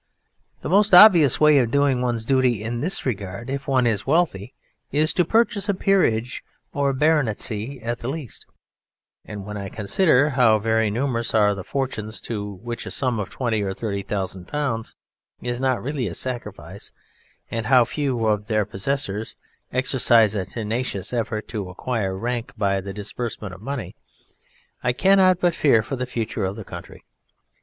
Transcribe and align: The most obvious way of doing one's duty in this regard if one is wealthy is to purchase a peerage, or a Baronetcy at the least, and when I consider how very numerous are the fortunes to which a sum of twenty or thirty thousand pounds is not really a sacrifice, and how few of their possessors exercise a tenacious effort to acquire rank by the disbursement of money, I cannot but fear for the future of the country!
The 0.63 0.69
most 0.69 0.95
obvious 0.95 1.39
way 1.39 1.59
of 1.59 1.69
doing 1.69 2.01
one's 2.01 2.25
duty 2.25 2.63
in 2.63 2.79
this 2.79 3.05
regard 3.05 3.51
if 3.51 3.67
one 3.67 3.85
is 3.85 4.07
wealthy 4.07 4.55
is 4.91 5.13
to 5.13 5.23
purchase 5.23 5.69
a 5.69 5.75
peerage, 5.75 6.43
or 6.73 6.89
a 6.89 6.93
Baronetcy 6.95 7.79
at 7.83 7.99
the 7.99 8.07
least, 8.07 8.47
and 9.25 9.45
when 9.45 9.57
I 9.57 9.69
consider 9.69 10.31
how 10.31 10.57
very 10.57 10.89
numerous 10.89 11.35
are 11.35 11.53
the 11.53 11.63
fortunes 11.63 12.19
to 12.21 12.53
which 12.63 12.87
a 12.87 12.89
sum 12.89 13.19
of 13.19 13.29
twenty 13.29 13.61
or 13.61 13.75
thirty 13.75 14.01
thousand 14.01 14.47
pounds 14.47 14.95
is 15.39 15.59
not 15.59 15.83
really 15.83 16.07
a 16.07 16.15
sacrifice, 16.15 16.91
and 17.51 17.67
how 17.67 17.85
few 17.85 18.25
of 18.25 18.47
their 18.47 18.65
possessors 18.65 19.35
exercise 19.71 20.33
a 20.33 20.45
tenacious 20.45 21.13
effort 21.13 21.47
to 21.49 21.69
acquire 21.69 22.17
rank 22.17 22.53
by 22.57 22.81
the 22.81 22.91
disbursement 22.91 23.53
of 23.53 23.61
money, 23.61 23.95
I 24.81 24.93
cannot 24.93 25.39
but 25.39 25.53
fear 25.53 25.83
for 25.83 25.95
the 25.95 26.07
future 26.07 26.43
of 26.43 26.55
the 26.55 26.65
country! 26.65 27.03